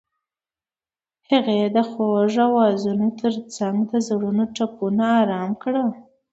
[1.29, 5.89] هغې د خوښ اوازونو ترڅنګ د زړونو ټپونه آرام کړل.